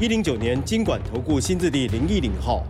[0.00, 2.64] 一零九年经管投顾新字第零一零号。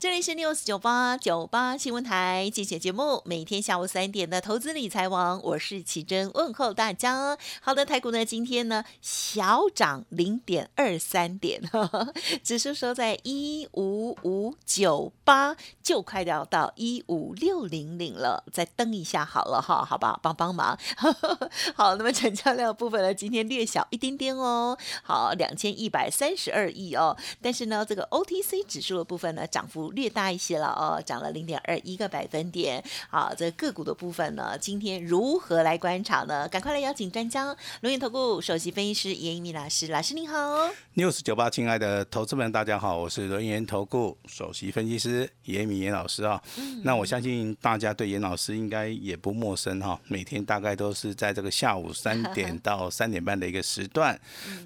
[0.00, 7.38] 这里是 news 九八九八新闻台，精选节目，每天下午三点的投资理财王，我是奇珍，问候大家。
[7.60, 11.62] 好的，台股呢今天呢小涨零点二三点，
[12.42, 15.56] 指数收在一五五九八，
[15.92, 20.18] 就快要到一五六零零了，再登一下好了哈，好不好？
[20.22, 20.74] 帮帮忙。
[21.76, 29.90] 好，那么成交量部分呢，今天略小一点点哦，好，两千一百三十二亿哦，但是呢，这个 OTC 指数的部分呢，涨幅。
[29.90, 32.82] 略大一些了哦，涨了零点二一个百分点。
[33.10, 36.48] 好，这个股的部分呢，今天如何来观察呢？
[36.48, 40.70] 赶快来邀请专家，龙岩投顾首席分析师严一鸣老师，老师您好。
[40.94, 46.40] news 九八，亲爱的投资们，大家好，我是龙岩投顾首席分析师严一鸣严老师啊。
[46.84, 54.18] 那我相信大家对严老师应该也不陌生哈，每天大概都是在这个下午三点到三点半的一个时段，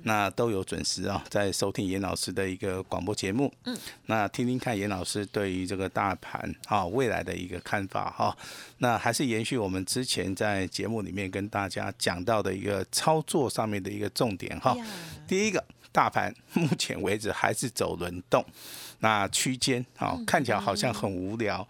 [0.02, 3.52] 那都有准时啊，在收听严老师的一个广播节目。
[3.64, 5.24] 嗯，那听听看严老师。
[5.32, 8.36] 对于这个大盘啊未来的一个看法哈，
[8.78, 14.76] 那还是延续我们之前在节目里面跟大家讲到的一个操作上面的一个重点哈。
[15.26, 18.44] 第一个，大盘目前为止还是走轮动，
[19.00, 21.66] 那区间啊看起来好像很无聊，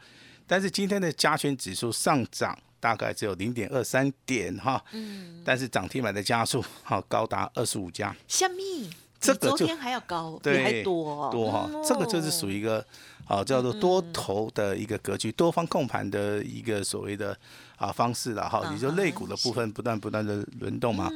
[0.46, 8.90] 但是今天的加权指数上涨大概只有零点二三点哈，嗯，但是涨停板的加速好高达二十五家，虾米？
[9.18, 11.30] 这个昨天还要高，对，还多。
[11.30, 12.84] 多哈，这个就是属于一个。
[13.26, 17.36] 啊，叫做多头的一个格局，多方控盘的一个所谓的
[17.74, 21.10] 啊方式了哈，也就肋骨的部分不断不断的轮动嘛。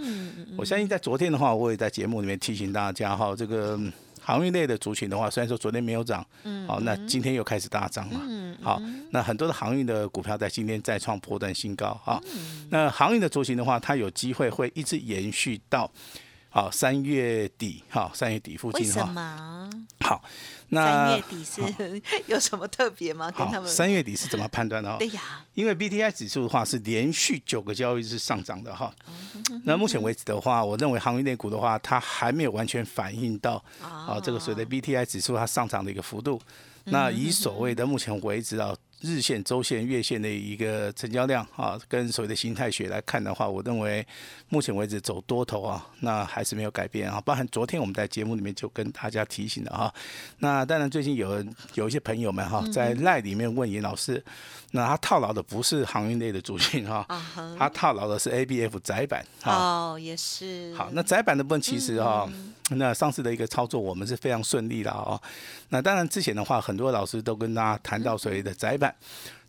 [0.58, 3.78] 我相信在昨天的话，我也在节目里面提醒大家哈，这个
[4.20, 6.24] 航运类的族群的话，虽然说昨天没有涨，
[6.66, 8.20] 好，那今天又开始大涨嘛。
[8.62, 12.22] 好，那很多的航运的股票在今天再创波段新高哈。
[12.68, 15.90] 那航运的族群的话，它有机会会一直延续到。
[16.52, 19.70] 好，三月底，好，三月底附近哈。
[20.00, 20.20] 好，
[20.70, 23.30] 那三月底是 有什么特别吗？
[23.30, 24.96] 跟他们三月底是怎么判断的？
[24.98, 28.92] 对呀，因为 B T I 指数的话是连续九个交易日上涨的哈。
[29.62, 36.40] 那目前为止的话，我认为航运类股的话，它还没有完全反映到啊这个所谓的 B T I 指数它上涨的一个幅度。
[36.84, 38.74] 那以所谓的目前为止啊。
[39.00, 44.06] 日线、周线、月线的一个成交量啊，跟所谓的形态学来看的话，我认为
[44.48, 47.20] 目前为止走多头啊，那还是没有改变啊。
[47.20, 49.94] 包含昨天我们在节目里面就跟大家提醒了哈。
[50.38, 51.44] 那当然最近有
[51.74, 54.22] 有一些朋友们哈，在赖里面问严老师，
[54.72, 57.06] 那他套牢的不是航运类的主线哈，
[57.58, 60.74] 他套牢的是 A B F 窄板哦，也是。
[60.74, 62.28] 好，那窄板的部分其实哈。
[62.72, 65.20] 那上次的一个操作，我们是非常顺利的哦。
[65.70, 68.89] 那当然之前的话，很多老师都跟大家谈到所谓的窄板，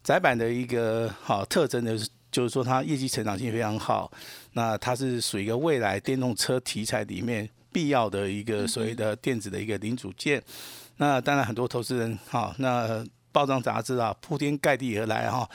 [0.03, 1.97] 窄板的一个好特征呢，
[2.31, 4.11] 就是说它业绩成长性非常好。
[4.53, 10.41] 那它是属于一个未来电动车题材里面必要的一个所谓的电子的一个零组件。
[10.97, 13.05] 那当然很多投资人好，那。
[13.31, 15.49] 报章杂志啊，铺天盖地而来哈，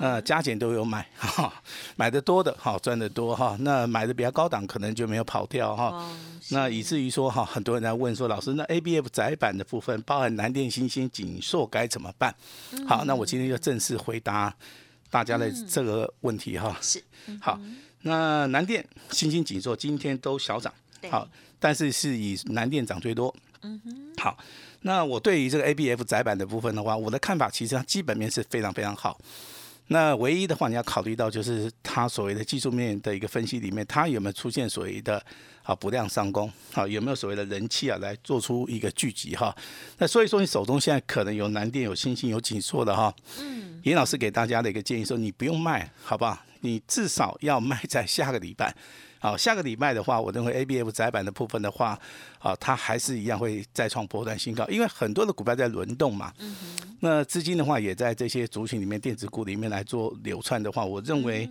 [0.00, 1.52] 那加减都有买 哈，
[1.96, 6.10] 买的多的哈赚的多哈，那买的比较高档可能就没有跑掉哈，
[6.50, 12.34] 那以至于说哈，很多人在问说，老师那 A B F 窄板的部分，包含南电、新星、锦硕该怎么办？
[12.88, 14.54] 好，那我今天就正式回答
[15.10, 16.76] 大家的这个问题哈。
[16.80, 17.02] 是，
[17.40, 17.60] 好，
[18.02, 20.72] 那南电、新星、锦硕今天都小涨，
[21.10, 23.34] 好，但是是以南电涨最多。
[23.62, 24.38] 嗯哼，好。
[24.82, 29.20] 那我对于这个 A B F 窄板的部分的话，我的看法其实它基本面是非常非常好。
[29.88, 35.20] 那唯一的话，你要考虑到就是它所谓的技术面的一个分析里面，它有没有出现所谓的
[35.64, 39.54] 啊不量上攻，啊有没有所谓的人气啊来做出一个聚集哈。
[39.98, 43.12] 那所以说你手中现在可能有南电、有星星、有紧缩的哈。
[43.40, 43.80] 嗯。
[43.82, 46.38] 严老师给大家的一个建议说，你不用卖，好不好？
[46.60, 48.74] 你至少要卖在下个礼拜。
[49.20, 51.96] 好，下个礼拜的话，我认为 A B F 窄板的部分的话，
[52.38, 56.32] 啊，它还是一样会再创波段新高，因为很多的股票在轮动嘛。
[56.38, 56.56] 嗯
[57.02, 61.48] 那资金的话也在这些族群里面、电子股里面来做流窜的话，我认为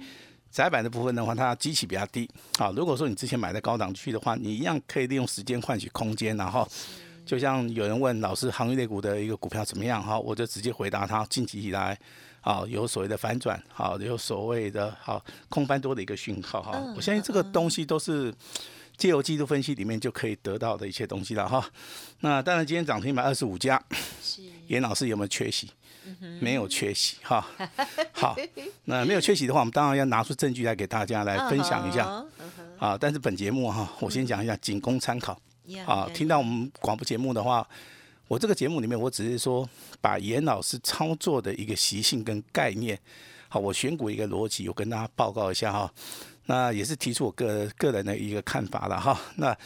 [0.51, 2.27] 窄板的部分的话，它机器比较低。
[2.57, 6.67] 好，如果说你之前买的高档区的话，你一样可以利用时间换取空间，然后
[7.23, 10.03] 就像有人问老师，行业类股的一个股票怎么样？
[10.03, 11.95] 哈，我就直接回答他，近期以来。
[12.41, 16.81] 好，有所谓的反转，好，有所谓的好空翻多的一个讯号哈。
[16.95, 18.33] 我相信这个东西都是
[18.97, 21.65] 借由季度分析里面就可以得到的一些东西了哈。
[22.21, 23.81] 那当然，今天涨停板二十五家，
[24.67, 25.69] 严老师有没有缺席？
[26.39, 27.45] 没有缺席哈。
[28.13, 28.35] 好，
[28.85, 32.25] 那没有缺席的话，我们当然要拿出证据来给大家来分享一下
[32.79, 32.97] 啊。
[32.99, 35.39] 但是本节目哈，我先讲一下，仅供参考
[35.85, 36.09] 啊。
[36.13, 37.67] 听到我们广播节目的话，
[38.29, 39.67] 我这个节目里面，我只是说
[39.99, 42.97] 把严老师操作的一个习性跟概念，
[43.47, 45.91] 好，我选股一个逻辑，我跟大家报告一下哈。
[46.45, 49.19] 那也是提出我个个人的一个看法了哈。
[49.37, 49.57] 那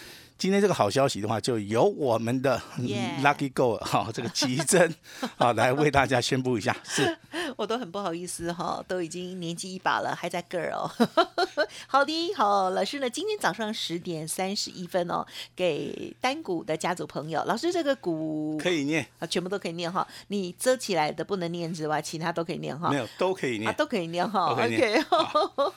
[0.44, 2.62] 今天这个好消息的话，就由我们的
[3.24, 4.94] Lucky Go 哈这个奇珍
[5.40, 6.76] 啊来为大家宣布一下。
[6.84, 7.18] 是，
[7.56, 10.92] 我都很不好意思哈，都已经年纪一把了，还在 girl。
[11.88, 15.26] 好的，好，老师呢，今天早上十点三十一分哦，
[15.56, 20.06] 给单股的家族朋友，老师这个股可以念啊，全部都可以念哈。
[20.28, 22.90] 你遮起来的不能念之外，其他都可以念哈。
[22.90, 24.48] 没有，都可以念，都可以念哈。
[24.52, 25.00] OK，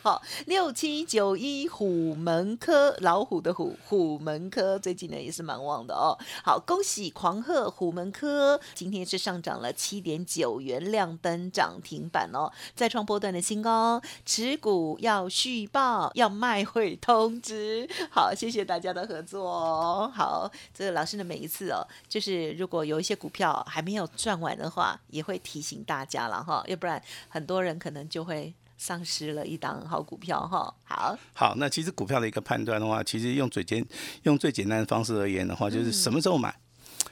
[0.02, 4.50] 好，六七九一虎门科老虎的虎虎门。
[4.55, 28.54] 科科最近呢也是蛮旺的哦，好，恭喜狂贺虎门科，今天是上涨了七点九元，亮灯涨停板哦，再创波段的新高，持股要续报，要卖会通知，好，谢谢大家的合作哦，好，这个老师呢每一次哦，就是如果有一些股票还没有赚完的话，也会提醒大家了哈，要不然很多人可能就会。
[28.78, 33.84] 丧失了一档好股票哈，好，好，那其实股票的一个判断的话，其实用最简
[34.24, 36.54] 用最简单的方式而言的话，就是什么时候买，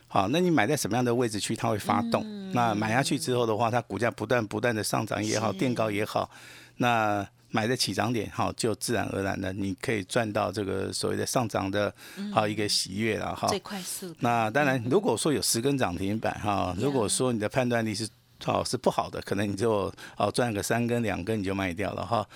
[0.07, 6.31] 好，那你买在什么样的位置区，它会发动，那买下去之后的话，它股价不断不断的上涨也好，垫高也好，
[6.77, 11.95] 那买在起涨点，好，就自然而然的你可以赚到这个所谓的上涨的
[12.33, 14.15] 好一个喜悦了哈，最快速。
[14.19, 18.07] 那当然，如果说有十根涨停板哈，如果说你的判断力是。
[18.47, 22.27] 哦，是不好的，可能你就哦赚个三根两根你就卖掉了哈。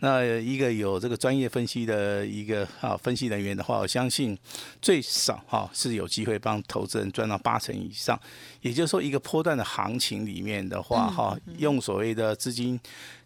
[0.00, 4.36] 那一个有这个专业分析的一个啊分析人员的话，我相信
[4.82, 8.18] 最少哈是有机会帮投资人赚到八成以上。
[8.60, 12.78] 也就是说，一个波段的行情里面的话哈，用所谓的资金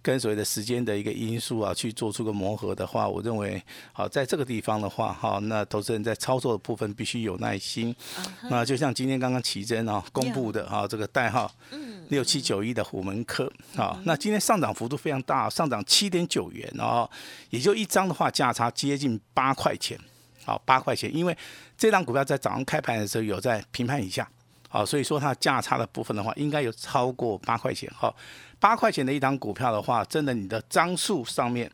[0.09, 3.63] 跟所谓的时间的一个因素啊去做出个磨合的话，我认为
[3.93, 7.95] 好在这个地方的话哈，那投资人在操作的部分必须有耐心。
[8.49, 11.55] 那就像今天刚刚奇珍啊公布的啊这个代号
[12.09, 16.67] 六七九一的虎门科啊，那今天上涨幅度非常大，上涨七点九元。
[16.75, 17.11] 然后
[17.51, 20.01] 也就一张的话，价差接近八块钱，
[20.47, 21.37] 好八块钱，因为
[21.77, 24.27] 这张股票在早上开盘的时候有在平盘以下，
[24.69, 28.15] 好，所以说它价差的部分的话，应该有超过八块钱，好，
[28.61, 31.71] 八块钱的一张股票的话，真的你的张数上面，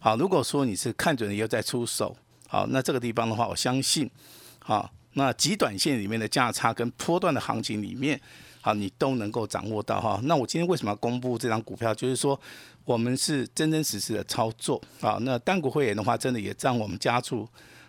[0.00, 2.16] 好，如果说你是看准了又再出手，
[2.48, 4.10] 好，那这个地方的话，我相信，
[4.58, 8.20] 好，那极短线里面的价差跟波段的行情里面。
[8.64, 10.20] 好，你都能够掌握到哈。
[10.22, 11.92] 那我今天为什么要公布这张股票？
[11.92, 12.40] 就是说，
[12.84, 15.18] 我们是真真实实的操作啊。
[15.22, 17.44] 那单股会员的话，真的也占我们家族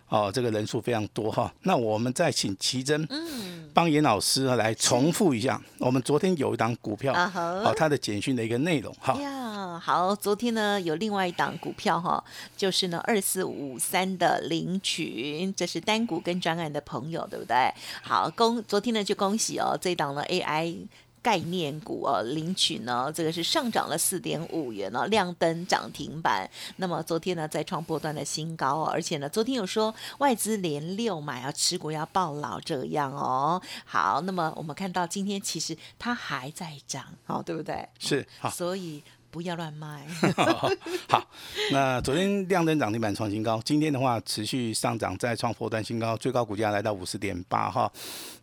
[0.10, 1.54] 哦，这个人数非常多哈。
[1.62, 9.20] 那我们再请奇珍，嗯，帮严老师来重复一下，我们昨天有一档股票，好，它的简讯的一个内容哈。
[9.22, 12.24] 呀好，昨天呢有另外一档股票哈，
[12.56, 17.74] 就是呢二四五三的领群，这是单股跟专案的朋友，对不对？
[18.04, 20.76] 好，恭昨天呢就恭喜哦，这档呢 AI
[21.24, 26.48] 概念股哦，领取呢这个是上涨了四点五元哦，亮灯涨停板。
[26.76, 33.62] 那么昨天呢再创波段的新高哦，而且呢昨天有说外资连六买啊，持股要爆老这样哦。
[33.86, 37.88] 好，那么我们看到今天其实它还在涨，好对不对？
[37.98, 39.02] 是，好，所以。
[39.34, 40.06] 不要乱卖。
[41.10, 41.28] 好，
[41.72, 47.92] 那昨天亮灯涨停板创新高，今天的话持续上涨，再创破断新高，最高股价来到五十点八哈。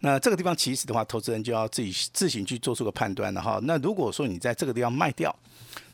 [0.00, 3.60] 那这个地方其实的话，投资人就要自己自行去做出个判断了哈。
[3.62, 5.34] 那如果说你在这个地方卖掉，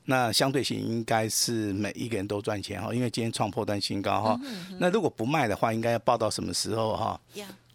[0.07, 4.41] 那相对性应该是每一个人都赚钱哈，因为今天创破断新高哈。
[4.79, 7.21] 那如果不卖的话，应该要报到什么时候哈？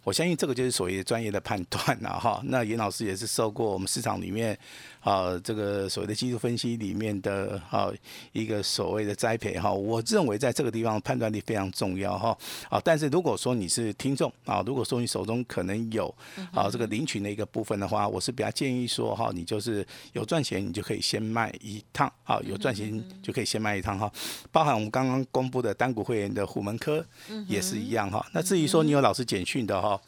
[0.02, 2.42] 我相信这个就是所谓的专业的判断了哈。
[2.46, 4.58] 那严老师也是受过我们市场里面。
[5.02, 7.90] 啊，这个所谓的技术分析里面的啊
[8.32, 12.36] 一个所谓的栽培哈，我认为在这个地方判断力非常重要哈。
[12.70, 16.14] 啊，但是如果说你是听众啊，如果说你手中可能有
[16.52, 24.10] 啊这个领取的一个部分的话，我是比较建议说哈，你就是有赚钱你就可以先卖一趟啊，有赚钱就可以先卖一趟哈。
[24.52, 27.04] 包含我们刚刚公布的单股会员的虎门科
[27.48, 28.24] 也是一样哈。
[28.32, 30.00] 那至于说你有老师简讯的哈，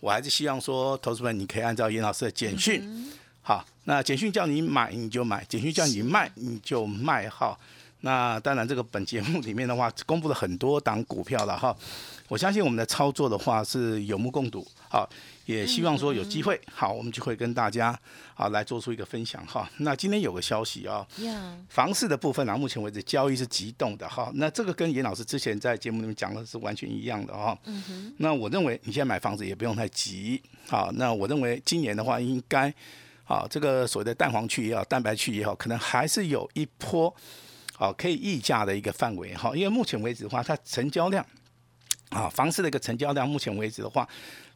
[0.00, 2.82] 我还是希望说投资们你可以按照严老师的简讯。
[3.48, 7.58] 好，那简讯叫你买你就买，简讯叫你卖你就卖哈。
[8.02, 11.74] 那当然，这个本节目里面的话，公布了很多档股票了哈。
[12.28, 15.08] 我相信我们的操作的话是有目共睹，好，
[15.46, 17.98] 也希望说有机会，好，我们就会跟大家
[18.34, 19.66] 好来做出一个分享哈。
[19.78, 21.06] 那今天有个消息啊，
[21.70, 24.30] 房市的部分啊，目前为止交易是急动的哈。
[24.34, 27.58] 那这个跟严老师之前在节目里面讲的是完全一样的哈。
[28.18, 32.72] 那我认为你现在买房子也不用太急，好，那我认为今年的话应该，
[33.28, 37.14] 好，这个所谓的蛋黄区也好，蛋白区也好，可能还是有一波。
[37.74, 41.22] 好，可以溢价的一个范围哈，因为目前为止的话，它成交量，
[42.08, 44.08] 啊，房市的一个成交量，目前为止的话。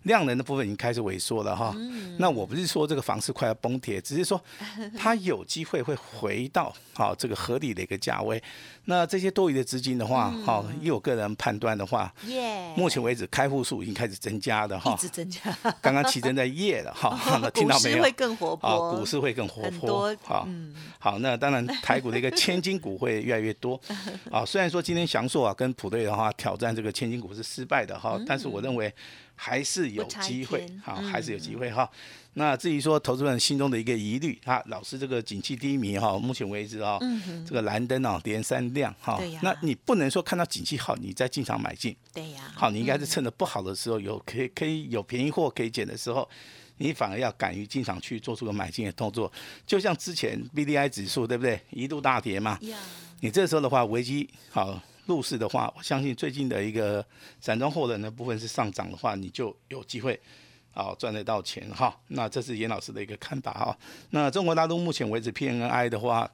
[0.04, 1.74] 量能的部分已经开始萎缩了哈，
[2.18, 4.42] 那我不是说这个房市快要崩跌，只是说
[4.98, 8.42] 它有机会会回到好这个合理的一个价位。
[8.86, 12.12] 那这些多余的资金的话，好，以我个人判断的话，
[12.76, 15.40] 目前为止开户数已经开始增加的哈，一直增加。
[15.80, 17.98] 刚刚奇珍在夜了哈，那 听到没有？
[17.98, 20.16] 股市会更活泼，股市会更活泼。
[20.24, 20.48] 好，
[20.98, 23.80] 好，那当然台股的一个千金股会越来越多。
[24.32, 28.92] 啊，虽然说今天翔硕啊跟普队的话挑战这个千金股是失败的哈，但是我认为。
[29.44, 31.90] 还是有机会，好，还是有机会哈。
[32.34, 36.96] 那至于说投资人心中的一个疑虑啊，老师这个景气低迷哈，目前为止啊，
[37.44, 46.28] 这个蓝灯啊连三亮哈，那你不能说看到景气好你再进场买进，对呀，好，你应该是趁着不好的时候有可以可以有便宜货可以捡的时候，
[46.76, 49.30] 你反而要敢于进场去做出个买进的动作。
[49.66, 52.56] 就像之前 B D I 指数对不对，一度大跌嘛，
[53.18, 54.80] 你这时候的话危机好。
[55.06, 57.04] 入市的话，我相信最近的一个
[57.40, 60.18] 散装货的那部分是上涨的话，你就有机会
[60.72, 61.98] 啊赚得到钱哈。
[62.08, 63.76] 那这是严老师的一个看法哈。
[64.10, 66.30] 那中国大陆目前为止 P N I 的话，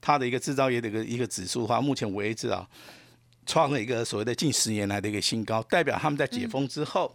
[0.00, 2.66] 它的一个制造业的一个一个指数的话，目前为止啊
[3.44, 7.14] 创了一个所谓的近十年来的一个新高，代表他们在解封之后，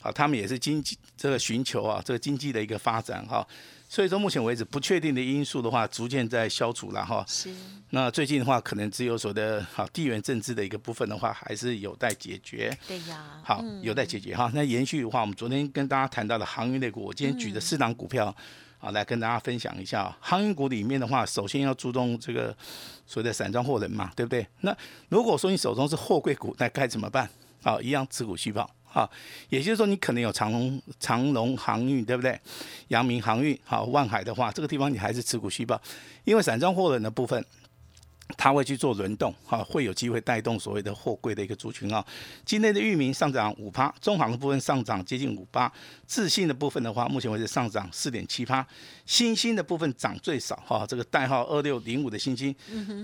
[0.00, 3.46] 啊他们也是经济这个寻求啊这个经济的一个发展哈。
[3.88, 7.24] 所以说，目前为止不确定的因素的话，逐渐在消除了哈。
[7.26, 7.52] 是。
[7.90, 12.72] 那最近的话，可能只有所的好地缘政治的一个部分的话，还是有待解决。
[12.86, 13.42] 对呀。
[13.42, 14.48] 好，有待解决哈。
[14.54, 18.32] 那延续的话，我们昨天跟大家谈到的航运类股，我今天举的四档股票，
[18.78, 20.16] 啊，来跟大家分享一下。
[20.20, 22.56] 航运股里面的话，首先要注重这个
[23.08, 24.46] 所谓的散装货人嘛，对不对？
[24.60, 24.72] 那
[25.08, 27.28] 如果说你手中是货柜股，那该怎么办？
[27.60, 28.70] 好，一样持股续报。
[28.92, 29.08] 好，
[29.48, 32.38] 也就是说，你可能有长龙、长龙航运，对不对？
[32.88, 35.80] 阳明航运，好，万海的话，这个地方你还是持股续报，
[36.24, 37.44] 因为散装货轮的部分，
[38.36, 42.04] 它会去做轮动，哈，会有机会带动所谓的货柜的一个族群啊。
[42.44, 45.72] 今天的域名上涨五趴，中航的部分上涨接近五趴，
[46.04, 48.66] 自信的部分的话，目前为止上涨四点七趴，
[49.06, 52.52] 新兴的部分涨最少，哈，这个代号二六零五的新兴，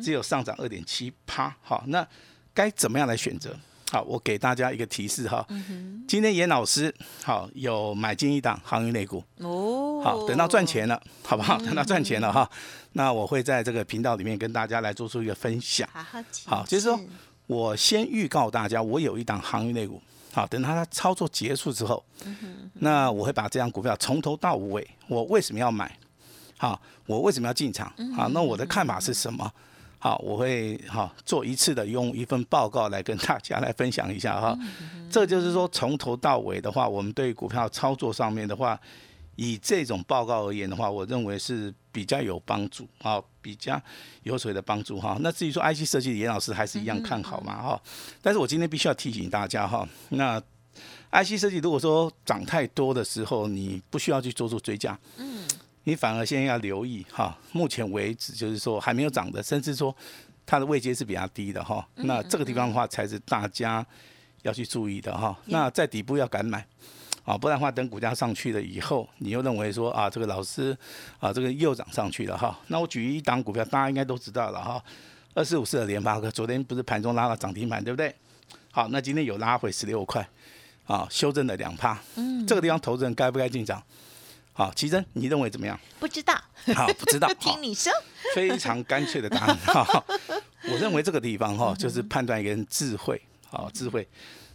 [0.03, 2.05] 只有上涨二点七趴，好，那
[2.53, 3.57] 该怎么样来选择？
[3.91, 5.47] 好，我给大家一个提示哈。
[6.09, 10.03] 今天严老师好有买进一档航运类股哦。
[10.03, 11.57] 好，等到赚钱了，好不好？
[11.59, 12.49] 等到赚钱了哈，
[12.93, 15.89] 那我会在这个频道里面跟大家来做出一个分享。
[16.47, 16.99] 好，就是说
[17.47, 20.03] 我先预告大家，我有一档航运类股。
[20.33, 22.05] 好，等它操作结束之后，
[22.75, 25.97] 那我会把这张股票从头到尾，我为什么要买？
[26.59, 27.91] 好，我为什么要进场？
[28.15, 29.51] 好，那我的看法是什么？
[30.07, 34.57] 好，我会哈做一次的，用一份报告来跟大家来分享一下哈。
[35.11, 38.81] 这就是说，从头到尾的话，我们对股票操作上面的话，
[39.35, 43.83] 以这种报告而言的话，我认为是比较有帮助啊，比较
[44.23, 45.17] 有水的帮助哈。
[45.23, 47.83] 那至于说 IC 设计，严老师还是一样看好嘛哈。
[48.23, 50.41] 但是我今天必须要提醒大家哈，那
[51.11, 54.97] IC 设计如果说涨太多的时候，你不需要去做出追加。
[55.17, 55.43] 嗯。
[55.89, 59.95] 你反而现在要留意哈，目前为止就是说还没有涨的，甚至说
[60.45, 61.87] 它的位阶是比较低的哈。
[61.95, 63.87] 那这个地方的话才是大家
[64.43, 65.39] 要去注意的哈。
[65.45, 66.67] 那在底部要敢买
[67.25, 70.77] 啊，不然的话等股价上去了以后，你又认为说啊这个老师
[71.21, 72.59] 啊这个又涨上去了哈。
[72.67, 74.83] 那我举一档股票，大家应该都知道了哈，
[75.35, 78.13] 二四五四的联发科，昨天不是盘中拉了涨停板对不对？
[78.73, 80.29] 好，那今天有拉回十六块
[80.85, 81.97] 啊，修正了两趴。
[82.17, 83.81] 嗯，这个地方投资人该不该进场？
[84.59, 85.79] 好，奇珍，你认为怎么样？
[86.01, 86.35] 不知道。
[86.75, 87.29] 好，不知道。
[87.39, 87.93] 听你说。
[88.35, 89.55] 非常干脆的答案。
[89.59, 90.03] 哈，
[90.65, 93.21] 我认为这个地方哈，就是判断一个人智慧，
[93.51, 94.09] 好智慧，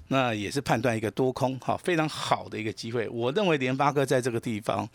[0.07, 3.07] 那也是判断一个多空，哈，非常好的一个机会。
[3.09, 4.89] 我认为联发科在这个地方，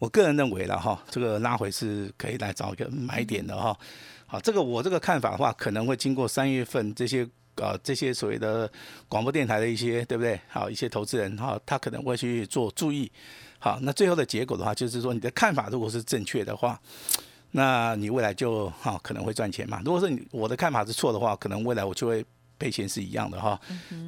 [0.00, 3.78] 我个人认为了哈，这个拉回是可以来找一个买点的哈。
[4.26, 8.68] 好，这个我这个看法的话，可能会经过三月份这些呃这些所谓的
[9.08, 10.40] 广播电台的一些对不对？
[10.48, 13.10] 好，一些投资人哈，他可能会去做注意。
[13.62, 16.80] 好，那最后的结果的话，就是说你的看法如果是正确的话，
[17.50, 19.82] 那你未来就哈可能会赚钱嘛。
[19.84, 22.24] 如果说你我的看法是错的话，可能未来我就会
[22.58, 23.60] 赔钱是一样的哈。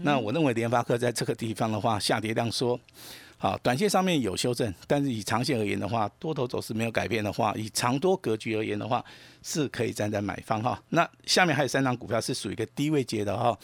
[0.02, 2.80] 那我认为联发科在这个地方的话，下跌量缩，
[3.36, 9.04] 好，短线上面有修正，但是以长线而言的话，多头走势没有改变的话，以长多格局而言的话，
[9.42, 10.82] 是可以站在买方哈。
[10.88, 13.58] 那下面还有三张股票是属于一个低位接的哈。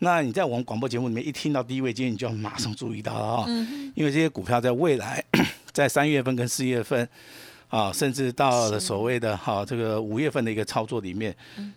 [0.00, 3.46] 那你在我们广播节目里面一听到低位接，你就要马上注意到了啊，
[3.94, 5.24] 因为这些股票在未来
[5.72, 7.08] 在三月份跟四月份。
[7.68, 11.36] 啊，甚至到了所谓的哈这个五月份的一个操作里面，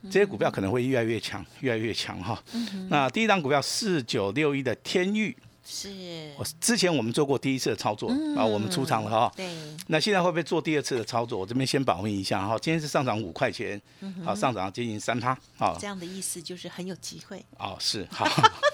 [0.10, 2.42] 这些股票可能会越来越强，越来越强哈。
[2.88, 9.32] 那第一档股票四九六一的天域，是，我之前我们做过第一次的操作啊，我们出场了哈。
[9.36, 9.48] 对。
[9.88, 11.40] 那现在会不会做第二次的操作？
[11.40, 12.58] 我这边先保密一下哈。
[12.60, 13.80] 今天是上涨五块钱，
[14.26, 15.78] 好，上涨接近三趴，好。
[15.80, 17.44] 这样的意思就是很有机会。
[17.58, 18.28] 哦，是好。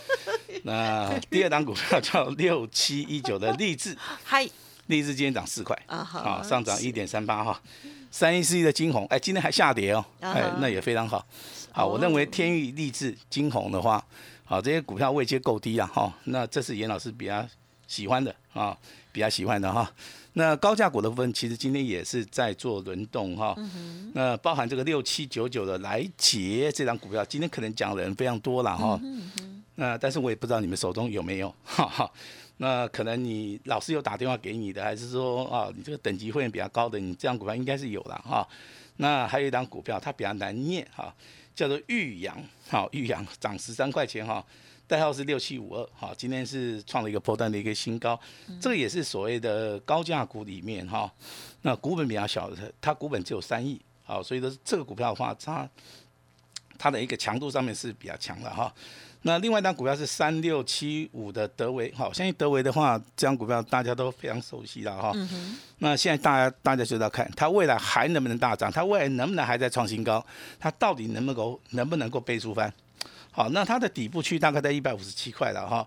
[0.63, 4.49] 那第二档股票叫六七一九的励志， 嗨。
[4.87, 7.61] 立志今天涨四块，啊，上涨一点三八哈，
[8.09, 11.27] 三一四一的金红，哎，今天还下跌哦，哎，那也非常好，
[11.73, 14.01] 好，我认为天域、立志、金红的话，
[14.49, 17.45] 好，这些股票位阶够低啊，哈，那这是严老师比较
[17.85, 18.75] 喜欢的啊，
[19.11, 19.91] 比较喜欢的哈，
[20.33, 23.53] 那高价股的部分其实今天也是在做轮动哈，
[24.13, 28.97] 那包含这个六七九九的来捷这张股票，今天可能讲的人非常多了哈，
[29.75, 32.09] 那但是我也不知道你们手中有没有，哈哈。
[32.59, 38.47] 那可能你老师有打电话给你的，还是说啊，你这个等级会员比较高的，你这张股票应该是有了哈。
[38.95, 41.13] 那还有一张股票，它比较难念哈，
[41.57, 42.37] 叫做玉阳，
[42.69, 44.45] 好，玉阳涨十三块钱哈，
[44.85, 48.17] 代号是六七五二，好，今天是创了一个破单的一个新高，
[48.61, 51.11] 这个也是所谓的高价股里面哈，
[51.63, 55.67] 那股本比较小的，它股本只有三亿，好，所以说这个股票的话，它
[56.77, 58.71] 它的一个强度上面是比较强的哈。
[59.27, 65.13] 那另外一张股票是三六七五的德维，好，相信德维的话，这张股票大家都非常熟悉了哈。
[65.79, 70.25] 那现在大家大家就在看它未来还能不能大涨，它未来能不能还在创新高，
[70.57, 72.73] 它到底能不能够能不能够倍数翻？
[73.29, 75.85] 好，那它的底部区大概在一百五十七块了哈。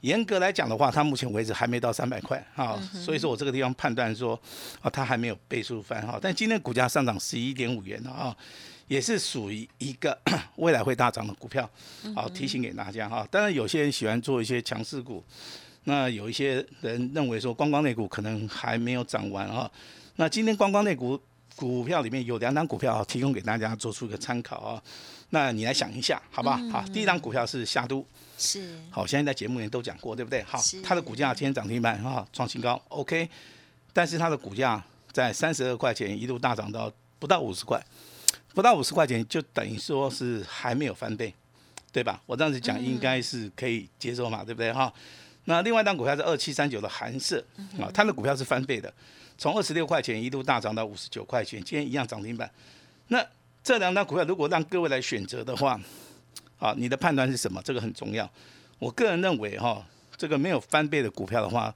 [0.00, 4.34] 严格来讲的话，它目前为止还没到三百块哈，所以说我这个地方判断说
[4.80, 6.18] 啊，它还没有倍数翻哈。
[6.22, 8.34] 但今天股价上涨十一点五元了啊。
[8.90, 10.18] 也是属于一个
[10.56, 11.70] 未来会大涨的股票，
[12.12, 13.24] 好提醒给大家哈。
[13.30, 15.22] 当然有些人喜欢做一些强势股，
[15.84, 19.70] 那有一些人认为说观光类股可能还没有涨完啊。
[20.16, 21.16] 那今天观光类股
[21.54, 24.82] 股票里面有两档股票提供给大家做出一个参考啊。
[25.28, 26.56] 那你来想一下，好不好？
[26.72, 28.04] 好，第一档股票是夏都，
[28.36, 30.42] 是好，现在在节目里面都讲过，对不对？
[30.42, 33.28] 好，它的股价今天涨停板哈，创新高，OK。
[33.92, 34.82] 但是它的股价
[35.12, 37.80] 在三十二块钱一度大涨到不到五十块。
[38.54, 41.32] 不到五十块钱，就等于说是还没有翻倍，
[41.92, 42.20] 对吧？
[42.26, 44.92] 我这样子讲应该是可以接受嘛，对不对哈？
[45.44, 47.42] 那另外一档股票是二七三九的韩舍
[47.78, 48.92] 啊，它的股票是翻倍的，
[49.38, 52.50] 从二十六块钱一度大涨到五十九块钱，今天一样涨停板。
[53.08, 53.24] 那
[53.62, 55.80] 这两张股票如果让各位来选择的话，
[56.58, 57.60] 啊，你的判断是什么？
[57.62, 58.28] 这个很重要。
[58.78, 59.84] 我个人认为哈，
[60.16, 61.74] 这个没有翻倍的股票的话，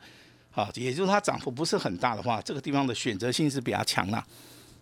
[0.53, 4.25] 啊，也就是它涨幅不是很大的话，这个地方的选择性是比较强啦。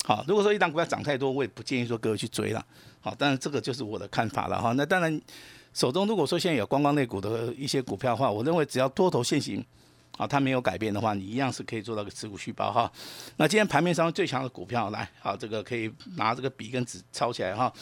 [0.04, 2.64] 好，如果说一档股票涨太多，我也不建议说各位去追了。
[3.00, 4.72] 好，当然这个就是我的看法了哈。
[4.72, 5.20] 那当然，
[5.72, 9.64] 手中如果说现在有观光类股的一些股票的话，我认为只要多头现行，
[10.16, 12.90] 啊，它没有改变的话，你一样是可以做到个持股续报哈。
[13.36, 17.72] 那今天盘面上最强的股票来，好，这个可以拿这个笔跟纸抄起来哈。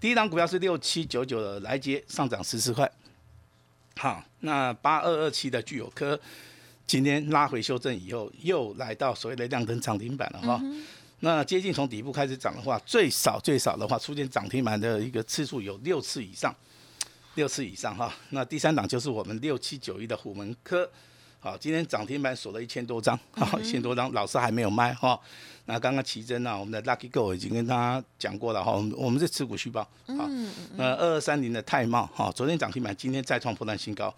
[0.00, 2.90] 第一档股票是六七九九的来接上涨十四块。
[3.96, 6.18] 好，那八二二七的具有科
[6.86, 10.62] 今天拉回修正以后，又来到所谓的亮灯涨停板了哈。
[11.20, 16.54] 那接近从底部开始涨的话，最少最少的话，出现涨停板的一个次数有六次以上，
[17.34, 18.14] 六次以上哈。
[18.30, 20.88] 那第三档就是我们六七九一的虎门科，
[21.40, 25.18] 好，今天涨停板锁了一千多张，哈，一千多张，老师还没有卖哈。
[25.64, 30.28] 那刚刚奇珍啊，我们的 Lucky Go 已经跟大家讲过了哈，我们是持股续报，好，
[30.76, 34.14] 那二二三零的泰茂哈，昨天涨停板，今天再创破断新高，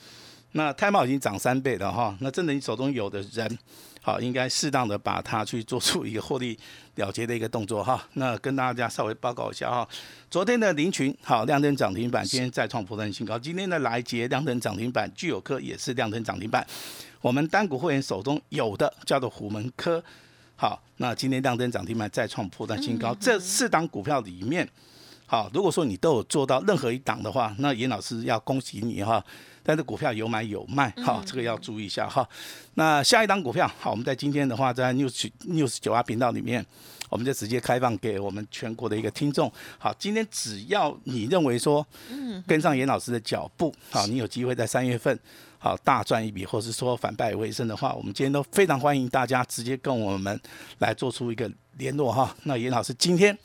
[0.52, 3.58] 那泰茂已经涨三倍了哈，那真的你手中有的人。
[4.02, 6.58] 好，应该适当的把它去做出一个获利
[6.94, 8.02] 了结的一个动作哈。
[8.14, 9.86] 那跟大家稍微报告一下哈，
[10.30, 13.38] 昨天的林群好亮灯涨停板，今天再创破断新高。
[13.38, 16.66] 今天的来捷亮灯涨停板，聚友科也是亮灯涨停板。
[17.20, 20.02] 我们单股会员手中有的叫做虎门科，
[20.56, 23.14] 好，那今天亮灯涨停板再创破断新高。
[23.20, 24.66] 这四档股票里面，
[25.30, 29.24] 好，如果说你都有做到任何一档的话，那严老师要恭喜你哈。
[29.62, 32.28] 但是股票有买有卖，哈，这个要注意一下哈。
[32.74, 36.66] 那下一档股票，好，我们在今天的话，在 news news 九八频道里面，
[37.08, 39.48] 我们就直接开放给我们全国的一个听众。
[39.78, 45.16] 好，今天只要你认为说，嗯，跟上严老师的脚步，好，你有机会在三月份，
[45.58, 50.40] 好大赚一笔，或是说反败为胜的话，我们今天都非常欢迎大家直接跟我们
[50.78, 52.34] 来做出一个联络哈。
[52.42, 53.38] 那严老师今天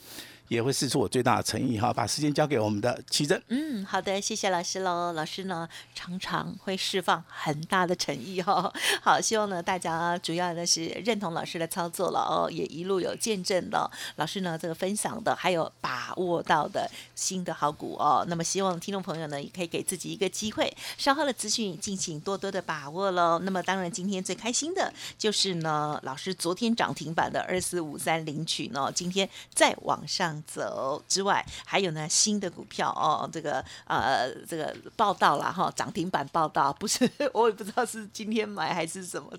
[0.48, 1.94] 也会试出我最大的诚意哈。
[1.94, 3.42] 把时间交给我们的奇珍。
[3.48, 5.14] 嗯，好的，谢谢老师喽。
[5.14, 8.74] 老师呢，常常会释放很大的诚意哈。
[9.02, 18.26] 好，希望呢大家主要的是认同老师的操作了哦，也一路有见证了老师呢这个分享的，还有把握到的新的好股哦。
[18.28, 23.40] 那么希望听众朋友呢也可以给自己一个机会，稍后的资讯敬请多多的把握喽。
[23.40, 39.32] 那么当然今天最开心的就是呢，老师昨天涨停板的二四五三领取呢，今天再往上走之外，还有呢新的股票哦，这个呃这个报道了哈，涨停板报道不是 我也不知道是今天买还是什么，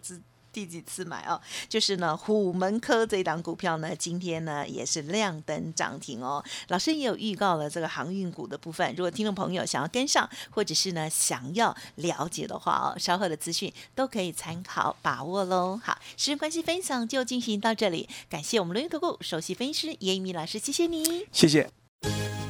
[0.56, 1.38] 第几次买哦？
[1.68, 6.42] 就是呢虎门科这档股票呢，今天呢也是亮灯涨停哦。
[6.68, 15.78] 老师也有预告了这个航运股的部分，如果听众朋友想要跟上，或者是呢想要了解的话哦，稍后的资讯都可以参考把握喽。
[15.84, 21.26] 好，时间关系，分享就进行到这里，感谢我们轮运投顾首席分析师严一鸣老师，谢谢你。
[21.32, 21.70] 谢谢。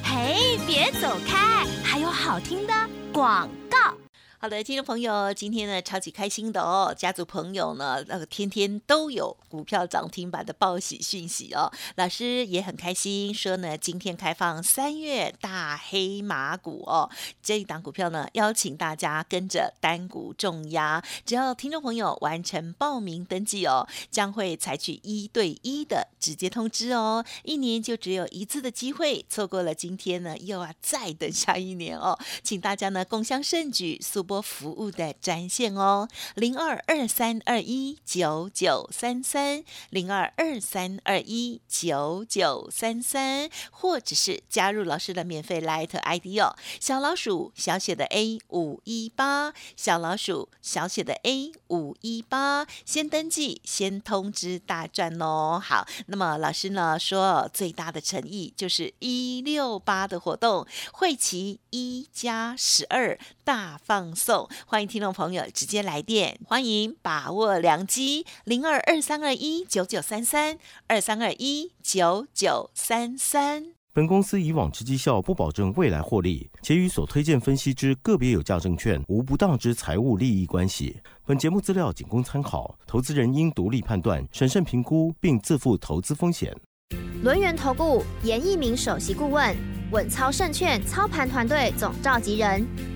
[0.05, 2.73] 嘿，别走开，还有好听的
[3.12, 4.06] 广告。
[4.38, 17.09] 好的，听众朋友，今天呢超级开心的哦，家族朋友呢那个天天都有股票涨停板的报喜讯息哦，老师也很开心，说呢今天开放三月大黑马股哦，
[17.42, 34.26] 这一档股票呢邀请大家跟着单股重压，只要听众朋友完成报名登记哦，将会采取一对一的直接通知哦，一年就只有一次的机会，错过了今天呢又要再等下一年哦， 请大家呢共襄盛举速。
[34.27, 55.62] 播服务的专线哦，零二二三二一九九三三，零二二三二一九九三三，或者是加入老师的免费 Light ID 哦，小老鼠小写的 A 五一八，小老鼠小写的 A 五一八，先登记，先通知大赚哦。
[55.62, 64.15] 好，那么老师呢说，最大的诚意就是一六八的活动，会期一加十二，大放。
[64.16, 73.66] 送，欢迎听众朋友直接来电，欢迎把握良机，零二二三二一九九三三二三二一九九三三。
[73.92, 81.00] 本公司以往之绩效不保证未来获利，且与所推荐分析之个别有价证券无不当之财务利益关系。
[81.24, 86.55] 本节目资料仅供参考，投资人应独立判断、审慎评估，并自负投资风险。
[87.22, 89.57] 轮源投顾严一鸣首席顾问，
[89.90, 92.96] 稳操胜券操盘团队总召集人。